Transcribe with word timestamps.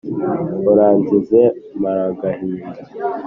uranzize 0.71 1.39
maragahinda? 1.81 2.69